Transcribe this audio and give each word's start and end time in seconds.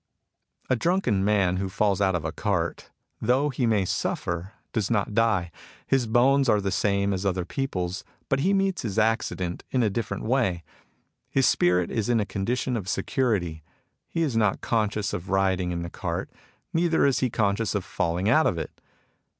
A 0.67 0.75
drunken 0.75 1.23
man 1.23 1.57
who 1.57 1.69
falls 1.69 2.01
out 2.01 2.15
of 2.15 2.25
a 2.25 2.31
cart, 2.31 2.89
though 3.21 3.49
he 3.49 3.67
may 3.67 3.85
suffer, 3.85 4.53
does 4.73 4.89
not 4.89 5.13
die. 5.13 5.51
His 5.85 6.07
bones 6.07 6.49
are 6.49 6.59
the 6.59 6.71
same 6.71 7.13
as 7.13 7.23
other 7.23 7.45
people's; 7.45 8.03
but 8.27 8.39
he 8.39 8.51
meets 8.51 8.81
his 8.81 8.97
accident 8.97 9.63
in 9.69 9.83
a 9.83 9.91
different 9.91 10.23
way. 10.23 10.63
His 11.29 11.45
spirit 11.45 11.91
is 11.91 12.09
in 12.09 12.19
a 12.19 12.25
condition 12.25 12.75
of 12.75 12.89
security. 12.89 13.61
He 14.09 14.23
is 14.23 14.35
not 14.35 14.61
conscious 14.61 15.13
of 15.13 15.29
riding 15.29 15.69
in 15.69 15.83
the 15.83 15.89
cart; 15.91 16.31
neither 16.73 17.05
is 17.05 17.19
he 17.19 17.29
conscious 17.29 17.75
of 17.75 17.85
falling 17.85 18.27
out 18.27 18.47
of 18.47 18.57
it. 18.57 18.81